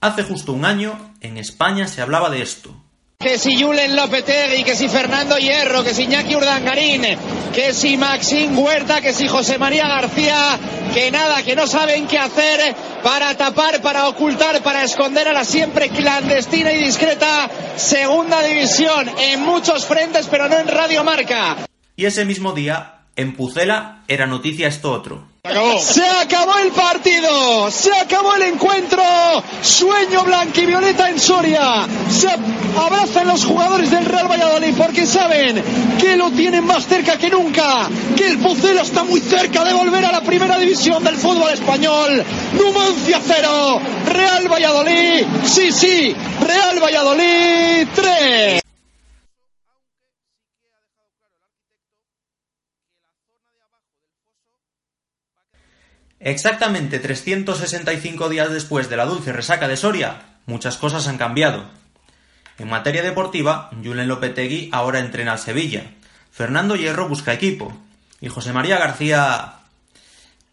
[0.00, 2.74] Hace justo un año, en España se hablaba de esto.
[3.18, 7.02] Que si Julen Lopetegui, que si Fernando Hierro, que si Iñaki Urdangarín,
[7.52, 10.56] que si Maxín Huerta, que si José María García,
[10.94, 15.44] que nada, que no saben qué hacer para tapar, para ocultar, para esconder a la
[15.44, 21.66] siempre clandestina y discreta segunda división en muchos frentes, pero no en Radio Marca.
[21.96, 25.24] Y ese mismo día, en Pucela, era noticia esto otro.
[25.80, 29.02] Se acabó el partido, se acabó el encuentro.
[29.60, 31.84] Sueño blanquivioleta en Soria.
[32.08, 32.28] Se
[32.78, 35.60] abrazan los jugadores del Real Valladolid porque saben
[35.98, 37.88] que lo tienen más cerca que nunca.
[38.16, 42.22] Que el Pucelo está muy cerca de volver a la primera división del fútbol español.
[42.52, 45.26] Numancia cero, Real Valladolid.
[45.44, 48.67] Sí, sí, Real Valladolid 3.
[56.20, 61.64] Exactamente 365 días después de la dulce resaca de Soria, muchas cosas han cambiado.
[62.58, 65.92] En materia deportiva, Julen Lopetegui ahora entrena al Sevilla,
[66.32, 67.76] Fernando Hierro busca equipo,
[68.20, 69.58] y José María García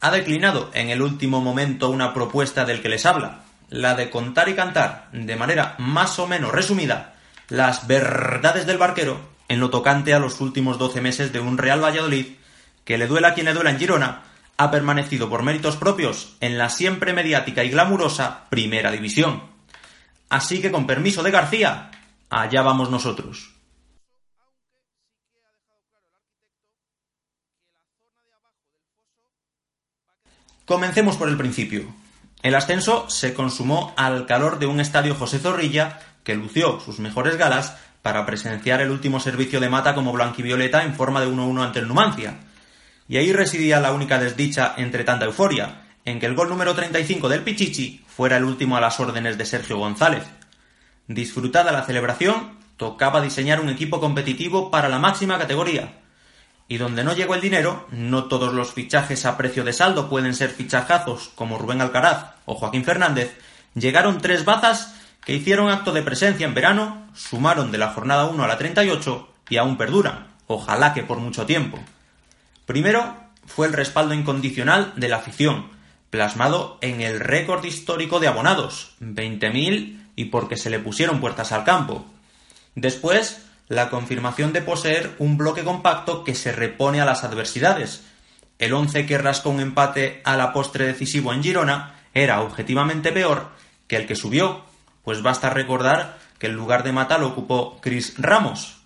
[0.00, 4.50] ha declinado en el último momento una propuesta del que les habla, la de contar
[4.50, 7.14] y cantar, de manera más o menos resumida,
[7.48, 11.82] las verdades del barquero en lo tocante a los últimos 12 meses de un Real
[11.82, 12.26] Valladolid
[12.84, 14.22] que le duela a quien le duela en Girona,
[14.56, 19.42] ha permanecido por méritos propios en la siempre mediática y glamurosa Primera División.
[20.28, 21.90] Así que con permiso de García,
[22.30, 23.54] allá vamos nosotros.
[30.64, 31.84] Comencemos por el principio.
[32.42, 37.36] El ascenso se consumó al calor de un estadio José Zorrilla que lució sus mejores
[37.36, 41.80] galas para presenciar el último servicio de mata como blanquivioleta en forma de 1-1 ante
[41.80, 42.38] el Numancia,
[43.08, 47.28] y ahí residía la única desdicha entre tanta euforia, en que el gol número 35
[47.28, 50.24] del Pichichi fuera el último a las órdenes de Sergio González.
[51.06, 56.00] Disfrutada la celebración, tocaba diseñar un equipo competitivo para la máxima categoría.
[56.66, 60.34] Y donde no llegó el dinero, no todos los fichajes a precio de saldo pueden
[60.34, 63.36] ser fichajazos como Rubén Alcaraz o Joaquín Fernández,
[63.74, 68.44] llegaron tres bazas que hicieron acto de presencia en verano, sumaron de la jornada 1
[68.44, 71.78] a la 38 y aún perduran, ojalá que por mucho tiempo.
[72.66, 73.16] Primero
[73.46, 75.70] fue el respaldo incondicional de la afición,
[76.10, 81.64] plasmado en el récord histórico de abonados, 20.000 y porque se le pusieron puertas al
[81.64, 82.06] campo.
[82.74, 88.04] Después, la confirmación de poseer un bloque compacto que se repone a las adversidades.
[88.58, 93.48] El once que rascó un empate a la postre decisivo en Girona era objetivamente peor
[93.88, 94.64] que el que subió,
[95.02, 98.78] pues basta recordar que el lugar de mata lo ocupó Chris Ramos.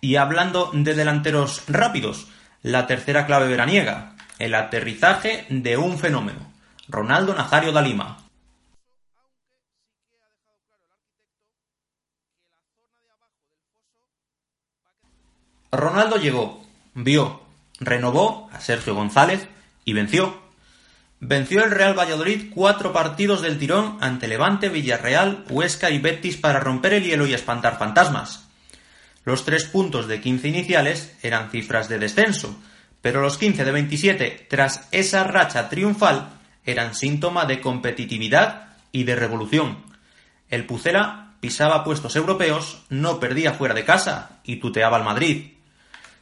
[0.00, 2.28] Y hablando de delanteros rápidos,
[2.64, 6.50] la tercera clave veraniega, el aterrizaje de un fenómeno,
[6.88, 8.16] Ronaldo Nazario da Lima.
[15.70, 16.64] Ronaldo llegó,
[16.94, 17.42] vio,
[17.80, 19.46] renovó a Sergio González
[19.84, 20.40] y venció.
[21.20, 26.60] Venció el Real Valladolid cuatro partidos del tirón ante Levante, Villarreal, Huesca y Betis para
[26.60, 28.48] romper el hielo y espantar fantasmas.
[29.24, 32.56] Los tres puntos de 15 iniciales eran cifras de descenso,
[33.00, 36.28] pero los 15 de 27 tras esa racha triunfal
[36.64, 39.84] eran síntoma de competitividad y de revolución.
[40.48, 45.52] El Pucela pisaba puestos europeos, no perdía fuera de casa y tuteaba al Madrid.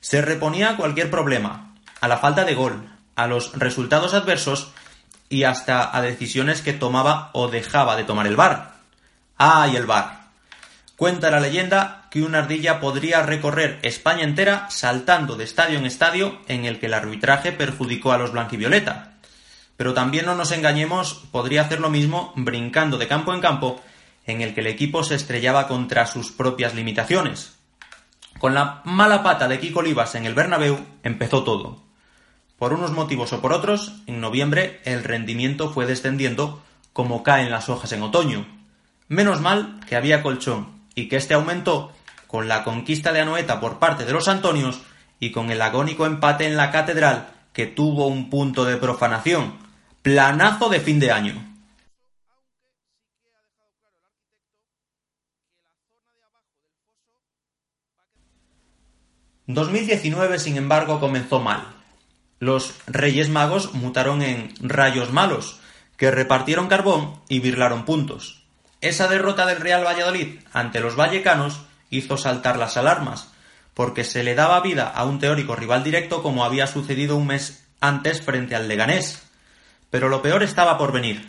[0.00, 4.72] Se reponía a cualquier problema, a la falta de gol, a los resultados adversos
[5.28, 8.74] y hasta a decisiones que tomaba o dejaba de tomar el bar.
[9.36, 10.19] ¡Ah, y el bar!
[11.00, 16.38] Cuenta la leyenda que una ardilla podría recorrer España entera saltando de estadio en estadio
[16.46, 19.14] en el que el arbitraje perjudicó a los blanquivioleta.
[19.78, 23.80] Pero también no nos engañemos, podría hacer lo mismo brincando de campo en campo
[24.26, 27.54] en el que el equipo se estrellaba contra sus propias limitaciones.
[28.38, 31.82] Con la mala pata de Kiko Olivas en el Bernabéu empezó todo.
[32.58, 36.62] Por unos motivos o por otros, en noviembre el rendimiento fue descendiendo
[36.92, 38.46] como caen las hojas en otoño.
[39.08, 41.92] Menos mal que había colchón y que este aumentó
[42.26, 44.82] con la conquista de Anoeta por parte de los Antonios
[45.18, 49.54] y con el agónico empate en la catedral que tuvo un punto de profanación.
[50.02, 51.46] Planazo de fin de año.
[59.48, 61.66] ...2019 sin embargo comenzó mal.
[62.38, 65.58] Los Reyes Magos mutaron en rayos malos,
[65.96, 68.39] que repartieron carbón y birlaron puntos.
[68.80, 71.60] Esa derrota del Real Valladolid ante los vallecanos
[71.90, 73.28] hizo saltar las alarmas,
[73.74, 77.66] porque se le daba vida a un teórico rival directo como había sucedido un mes
[77.80, 79.22] antes frente al Leganés.
[79.90, 81.26] Pero lo peor estaba por venir.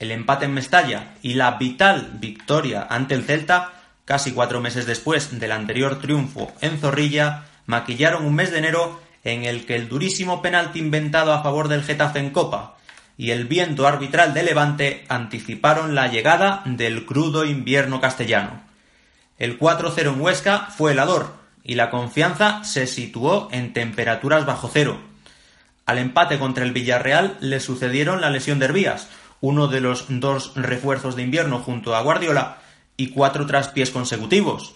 [0.00, 3.72] el empate en Mestalla y la vital victoria ante el Celta,
[4.04, 9.44] casi cuatro meses después del anterior triunfo en Zorrilla, maquillaron un mes de enero en
[9.44, 12.78] el que el durísimo penalti inventado a favor del Getafe en Copa
[13.18, 18.62] y el viento arbitral de Levante anticiparon la llegada del crudo invierno castellano.
[19.38, 21.34] El 4-0 en Huesca fue helador
[21.64, 25.00] y la confianza se situó en temperaturas bajo cero.
[25.84, 29.08] Al empate contra el Villarreal le sucedieron la lesión de Herbías,
[29.40, 32.58] uno de los dos refuerzos de invierno junto a Guardiola,
[32.96, 34.74] y cuatro traspiés consecutivos.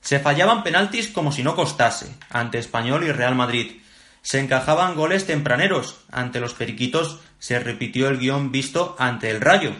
[0.00, 3.81] Se fallaban penaltis como si no costase, ante Español y Real Madrid.
[4.22, 9.72] Se encajaban goles tempraneros, ante los Periquitos se repitió el guion visto ante el Rayo.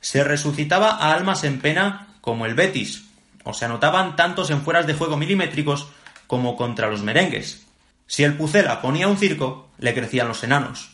[0.00, 3.04] Se resucitaba a almas en pena como el Betis,
[3.44, 5.88] o se anotaban tantos en fueras de juego milimétricos
[6.26, 7.66] como contra los merengues.
[8.06, 10.90] Si el Pucela ponía un circo, le crecían los enanos.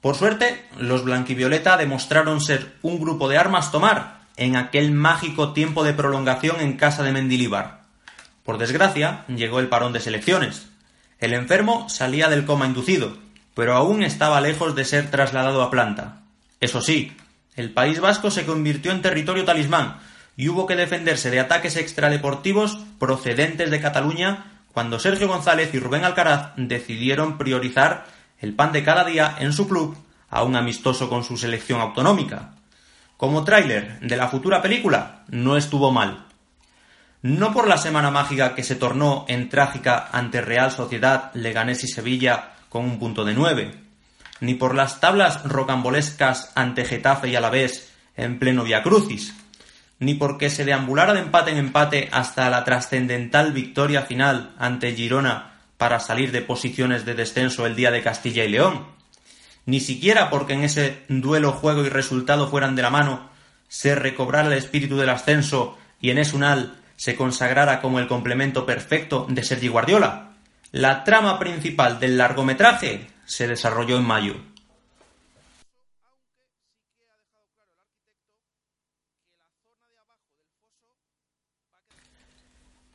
[0.00, 5.84] Por suerte, los blanquivioleta demostraron ser un grupo de armas tomar en aquel mágico tiempo
[5.84, 7.82] de prolongación en casa de Mendilibar.
[8.44, 10.68] Por desgracia, llegó el parón de selecciones.
[11.18, 13.16] El enfermo salía del coma inducido,
[13.54, 16.22] pero aún estaba lejos de ser trasladado a planta.
[16.60, 17.16] Eso sí,
[17.54, 19.98] el País Vasco se convirtió en territorio talismán
[20.36, 26.04] y hubo que defenderse de ataques extradeportivos procedentes de Cataluña cuando Sergio González y Rubén
[26.04, 28.06] Alcaraz decidieron priorizar
[28.40, 29.96] el pan de cada día en su club
[30.30, 32.54] a un amistoso con su selección autonómica.
[33.22, 36.26] Como tráiler de la futura película, no estuvo mal.
[37.22, 41.86] No por la semana mágica que se tornó en trágica ante Real Sociedad, Leganés y
[41.86, 43.76] Sevilla con un punto de nueve,
[44.40, 49.32] ni por las tablas rocambolescas ante Getafe y Alavés en pleno Via Crucis,
[50.00, 55.60] ni porque se deambulara de empate en empate hasta la trascendental victoria final ante Girona
[55.76, 58.84] para salir de posiciones de descenso el día de Castilla y León.
[59.64, 63.30] Ni siquiera porque en ese duelo juego y resultado fueran de la mano,
[63.68, 69.26] se recobrara el espíritu del ascenso y en Esunal se consagrara como el complemento perfecto
[69.28, 70.32] de Sergi Guardiola.
[70.72, 74.34] La trama principal del largometraje se desarrolló en mayo.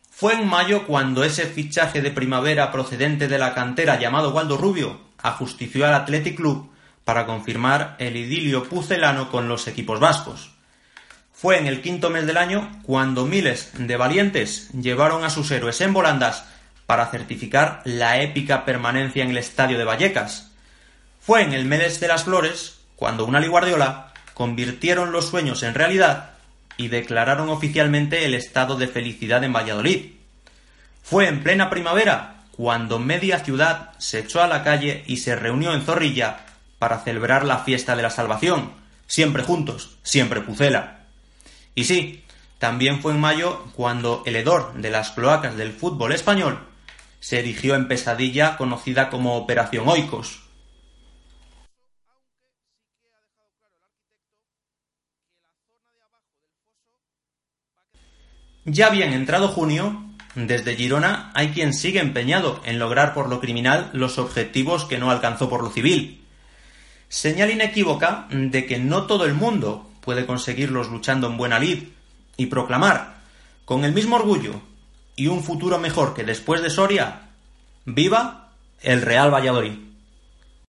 [0.10, 5.06] Fue en mayo cuando ese fichaje de primavera procedente de la cantera llamado Waldo Rubio
[5.22, 6.72] ajustició al Athletic Club
[7.04, 10.52] para confirmar el idilio pucelano con los equipos vascos.
[11.34, 15.80] Fue en el quinto mes del año cuando miles de valientes llevaron a sus héroes
[15.81, 16.46] en volandas
[16.86, 20.52] para certificar la épica permanencia en el estadio de Vallecas.
[21.22, 26.31] Fue en el mes de las flores cuando una Guardiola convirtieron los sueños en realidad
[26.78, 30.14] y declararon oficialmente el estado de felicidad en Valladolid.
[31.04, 35.74] Fue en plena primavera cuando media ciudad se echó a la calle y se reunió
[35.74, 36.39] en Zorrilla
[36.80, 38.71] para celebrar la fiesta de la salvación,
[39.06, 41.06] siempre juntos, siempre Pucela.
[41.75, 42.24] Y sí,
[42.57, 46.59] también fue en mayo cuando el hedor de las cloacas del fútbol español
[47.19, 50.42] se erigió en pesadilla conocida como Operación Oikos,
[58.69, 60.06] Ya bien entrado junio,
[60.38, 65.10] desde Girona hay quien sigue empeñado en lograr por lo criminal los objetivos que no
[65.10, 66.23] alcanzó por lo civil.
[67.09, 71.85] Señal inequívoca de que no todo el mundo puede conseguirlos luchando en buena lid
[72.38, 73.16] y proclamar,
[73.66, 74.61] con el mismo orgullo
[75.16, 77.30] y un futuro mejor que después de Soria,
[77.85, 78.52] viva
[78.83, 79.86] el Real Valladolid.